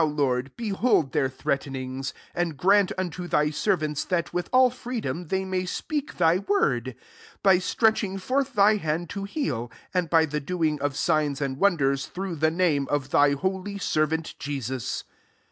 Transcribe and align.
Lord, 0.03 0.51
behold 0.57 1.11
their 1.11 1.29
threatenings: 1.29 2.11
and 2.33 2.57
grant 2.57 2.91
unto 2.97 3.27
thy 3.27 3.51
servants, 3.51 4.03
that 4.05 4.33
with 4.33 4.49
all 4.51 4.71
freedom 4.71 5.27
they 5.27 5.45
may 5.45 5.63
speak 5.67 6.17
thy 6.17 6.39
word; 6.39 6.85
50 6.95 6.99
by 7.43 7.59
stretching 7.59 8.17
forth 8.17 8.53
thy 8.55 8.77
hand 8.77 9.11
to 9.11 9.25
heal; 9.25 9.69
and 9.93 10.09
by 10.09 10.25
the 10.25 10.39
doing 10.39 10.81
of 10.81 10.95
signs 10.97 11.39
and 11.39 11.57
wonders 11.57 12.07
through 12.07 12.37
the 12.37 12.49
name 12.49 12.87
of 12.89 13.11
thy 13.11 13.33
holy 13.33 13.77
servant 13.77 14.33
Jesus." 14.39 15.03